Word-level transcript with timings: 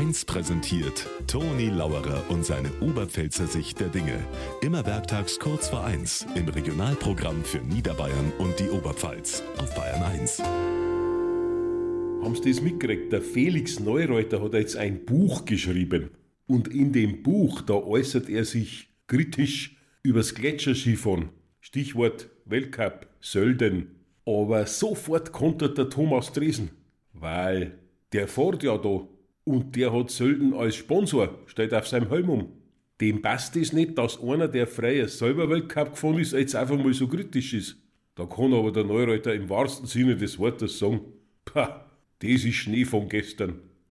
1 0.00 0.24
präsentiert 0.24 1.06
Toni 1.26 1.68
Lauerer 1.68 2.24
und 2.30 2.42
seine 2.42 2.70
Oberpfälzer 2.80 3.46
Sicht 3.46 3.80
der 3.80 3.88
Dinge. 3.88 4.18
Immer 4.62 4.86
werktags 4.86 5.38
kurz 5.38 5.68
vor 5.68 5.84
1 5.84 6.26
im 6.36 6.48
Regionalprogramm 6.48 7.44
für 7.44 7.58
Niederbayern 7.58 8.32
und 8.38 8.58
die 8.58 8.70
Oberpfalz 8.70 9.42
auf 9.58 9.74
Bayern 9.74 10.02
1. 10.02 10.38
Haben 10.38 12.34
Sie 12.34 12.50
das 12.50 12.62
mitgekriegt? 12.62 13.12
Der 13.12 13.20
Felix 13.20 13.78
Neureuter 13.78 14.40
hat 14.40 14.54
jetzt 14.54 14.74
ein 14.74 15.04
Buch 15.04 15.44
geschrieben. 15.44 16.08
Und 16.46 16.68
in 16.68 16.94
dem 16.94 17.22
Buch, 17.22 17.60
da 17.60 17.74
äußert 17.74 18.30
er 18.30 18.46
sich 18.46 18.88
kritisch 19.06 19.76
übers 20.02 20.34
Gletscherskifahren. 20.34 21.28
Stichwort 21.60 22.30
Weltcup, 22.46 23.06
Sölden. 23.20 23.96
Aber 24.24 24.64
sofort 24.64 25.30
kontert 25.32 25.76
der 25.76 25.90
Thomas 25.90 26.32
Dresen. 26.32 26.70
Weil 27.12 27.78
der 28.14 28.28
fährt 28.28 28.62
ja 28.62 28.78
da. 28.78 29.06
Und 29.44 29.74
der 29.76 29.92
hat 29.92 30.10
Sölden 30.10 30.54
als 30.54 30.76
Sponsor, 30.76 31.38
steht 31.46 31.74
auf 31.74 31.88
seinem 31.88 32.08
Helm 32.08 32.28
um. 32.28 32.52
Dem 33.00 33.22
passt 33.22 33.56
es 33.56 33.72
nicht, 33.72 33.96
dass 33.96 34.22
einer, 34.22 34.46
der 34.48 34.66
freier 34.66 35.08
selber 35.08 35.48
Weltcup 35.48 35.92
gefahren 35.92 36.18
ist, 36.18 36.32
jetzt 36.32 36.54
einfach 36.54 36.76
mal 36.76 36.92
so 36.92 37.08
kritisch 37.08 37.54
ist. 37.54 37.76
Da 38.14 38.26
kann 38.26 38.52
aber 38.52 38.72
der 38.72 38.84
Neureuter 38.84 39.34
im 39.34 39.48
wahrsten 39.48 39.86
Sinne 39.86 40.16
des 40.16 40.38
Wortes 40.38 40.78
sagen, 40.78 41.00
pah, 41.46 41.90
das 42.18 42.44
ist 42.44 42.54
Schnee 42.54 42.84
von 42.84 43.08
gestern. 43.08 43.69